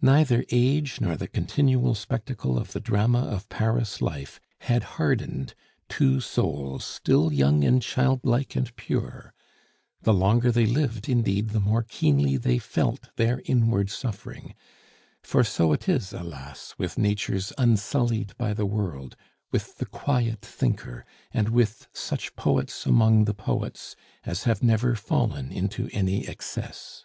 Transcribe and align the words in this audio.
Neither 0.00 0.44
age 0.52 1.00
nor 1.00 1.16
the 1.16 1.26
continual 1.26 1.96
spectacle 1.96 2.56
of 2.56 2.70
the 2.72 2.78
drama 2.78 3.22
of 3.22 3.48
Paris 3.48 4.00
life 4.00 4.38
had 4.60 4.84
hardened 4.94 5.54
two 5.88 6.20
souls 6.20 6.84
still 6.84 7.32
young 7.32 7.64
and 7.64 7.82
childlike 7.82 8.54
and 8.54 8.70
pure; 8.76 9.34
the 10.02 10.14
longer 10.14 10.52
they 10.52 10.66
lived, 10.66 11.08
indeed, 11.08 11.50
the 11.50 11.58
more 11.58 11.82
keenly 11.82 12.36
they 12.36 12.58
felt 12.60 13.08
their 13.16 13.42
inward 13.44 13.90
suffering; 13.90 14.54
for 15.24 15.42
so 15.42 15.72
it 15.72 15.88
is, 15.88 16.12
alas! 16.12 16.76
with 16.78 16.96
natures 16.96 17.52
unsullied 17.58 18.36
by 18.38 18.54
the 18.54 18.66
world, 18.66 19.16
with 19.50 19.78
the 19.78 19.86
quiet 19.86 20.42
thinker, 20.42 21.04
and 21.32 21.48
with 21.48 21.88
such 21.92 22.36
poets 22.36 22.86
among 22.86 23.24
the 23.24 23.34
poets 23.34 23.96
as 24.24 24.44
have 24.44 24.62
never 24.62 24.94
fallen 24.94 25.50
into 25.50 25.88
any 25.92 26.24
excess. 26.28 27.04